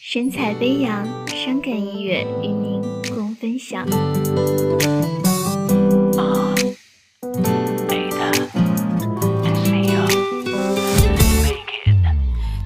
[0.00, 2.80] 神采飞扬，伤感音乐与您
[3.14, 3.86] 共分享。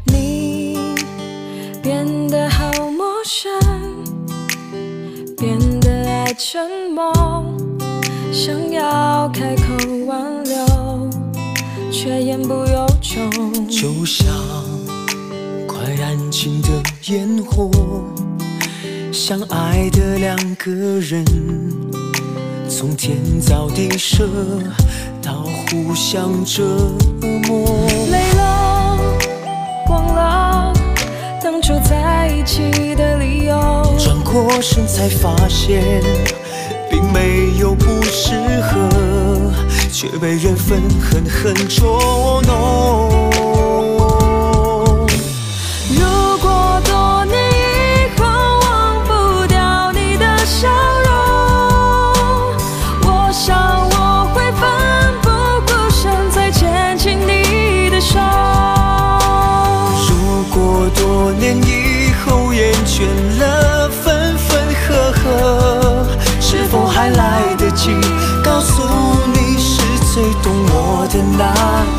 [0.04, 0.78] 你
[1.82, 3.50] 变得好陌生，
[5.36, 7.12] 变得爱沉默，
[8.32, 9.62] 想要开口
[10.06, 11.10] 挽留，
[11.90, 13.28] 却言不由衷。
[13.68, 14.28] 就像
[15.82, 16.68] 快燃尽的
[17.06, 17.70] 烟火，
[19.10, 20.70] 相爱的两个
[21.00, 21.24] 人，
[22.68, 24.28] 从天造地设
[25.22, 26.62] 到互相折
[27.48, 27.88] 磨。
[28.10, 28.98] 累了，
[29.88, 30.70] 忘了
[31.42, 33.58] 当初在一起的理由。
[33.98, 35.82] 转过身才发现，
[36.90, 39.50] 并没有不适合，
[39.90, 42.49] 却被缘分狠狠捉弄。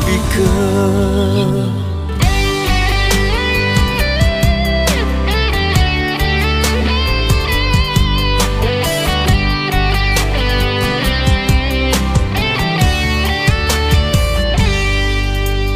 [0.06, 0.38] 一个？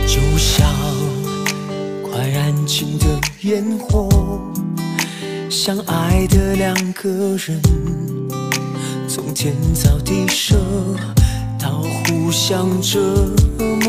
[0.07, 0.67] 就像
[2.03, 3.05] 快燃尽的
[3.43, 4.09] 烟火，
[5.51, 7.61] 相爱的两个人，
[9.09, 10.57] 从天造地设
[11.59, 12.99] 到互相折
[13.85, 13.86] 磨。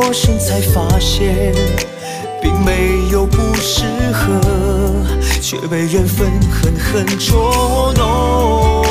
[0.00, 1.54] 过身才发现，
[2.40, 4.40] 并没有不适合，
[5.42, 8.82] 却被缘分狠狠捉弄。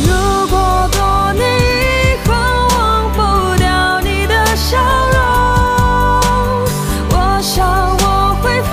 [0.00, 0.08] 如
[0.48, 2.32] 果多年以后
[2.78, 3.18] 忘不
[3.58, 4.78] 掉你的笑
[5.12, 5.18] 容，
[7.10, 8.72] 我想我会奋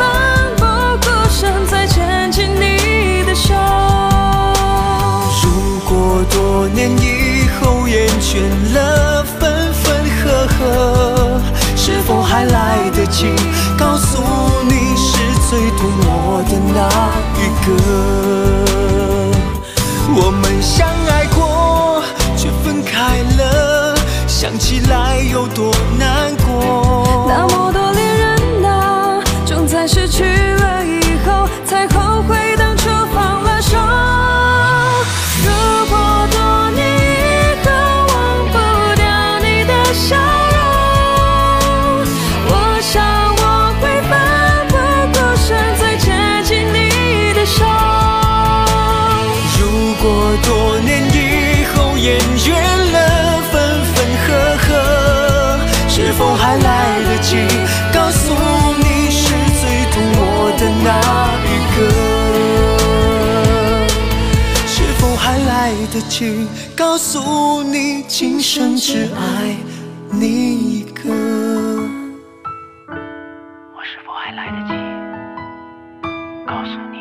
[0.56, 0.64] 不
[1.06, 3.54] 顾身再牵起你的手。
[5.44, 5.46] 如
[5.90, 8.40] 果多年以后厌倦
[8.74, 9.23] 了
[17.66, 17.72] 歌？
[20.16, 22.04] 我们相爱过，
[22.38, 23.96] 却分开了，
[24.28, 26.23] 想起来有多难
[56.14, 57.38] 是否还来得及
[57.92, 58.36] 告诉
[58.78, 60.22] 你是最懂我
[60.60, 60.88] 的那
[61.50, 61.76] 一个？
[64.68, 69.58] 是否还来得及告诉你今生只爱
[70.12, 71.10] 你一个？
[73.76, 74.72] 我是否还来得及
[76.46, 76.98] 告诉你？